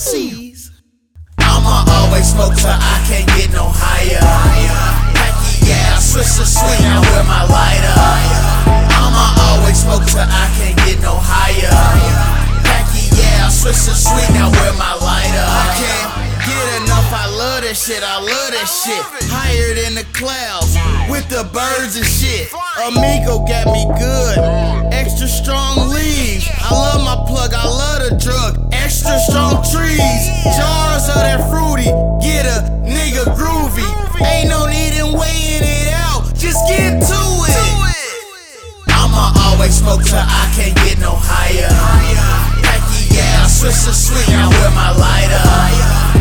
[0.00, 0.72] Seas.
[1.36, 4.16] I'ma always smoke till I can't get no higher.
[5.12, 8.00] Hecky, yeah, switch to swing, I wear my lighter.
[8.96, 11.68] I'ma always smoke till I can't get no higher.
[12.64, 15.44] Hecky, yeah, switch to swing, I wear my lighter.
[15.44, 16.08] I can't
[16.48, 19.04] get enough, I love that shit, I love that shit.
[19.28, 20.80] Higher than the clouds,
[21.12, 22.48] with the birds and shit.
[22.88, 24.40] Amigo got me good,
[24.96, 25.89] extra strong
[30.44, 31.90] Jars of that fruity.
[32.20, 33.84] Get a nigga groovy.
[34.24, 36.34] Ain't no need in weighing it out.
[36.34, 37.80] Just get to it.
[38.88, 41.68] I'ma always smoke till I can't get no higher.
[42.62, 46.19] Packy, yeah, I switch to sweet now with my lighter.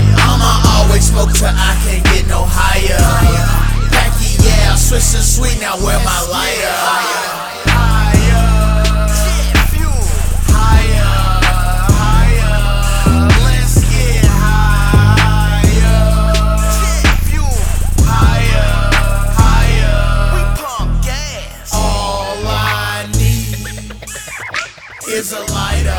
[25.19, 25.89] Is a lighter,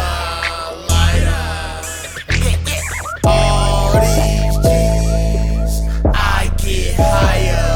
[0.89, 1.45] lighter.
[3.25, 5.75] All these G's,
[6.07, 7.69] I get higher,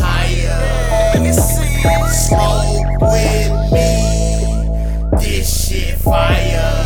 [0.00, 0.62] higher.
[2.12, 3.90] Smoke with me,
[5.18, 6.77] this shit fire.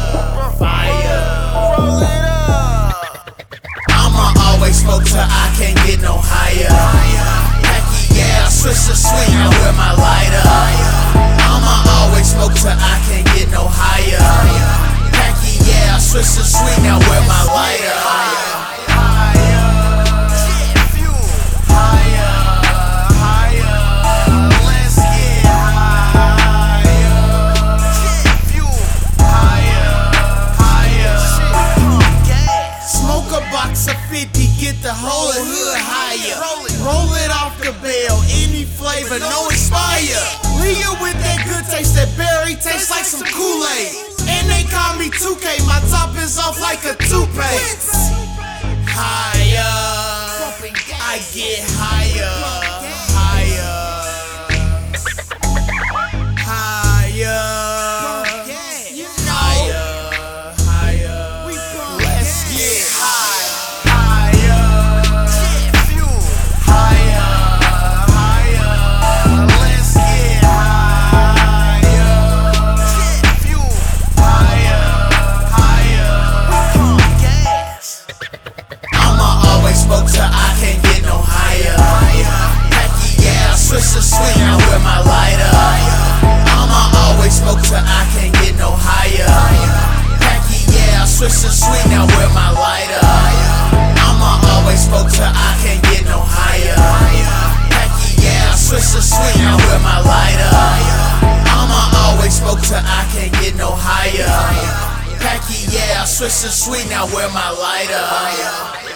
[34.13, 34.29] 50,
[34.61, 36.37] get the whole hood higher.
[36.85, 40.21] Roll it off the bell, any flavor, no expire.
[40.61, 44.21] You with that good taste, that berry tastes like some Kool-Aid.
[44.29, 47.57] And they call me 2K, my top is off like a toupee.
[48.85, 49.65] Higher,
[51.01, 51.65] I get
[102.73, 104.33] till I can't get no higher.
[105.21, 108.92] Packy, yeah, I switch to sweet now with my lighter.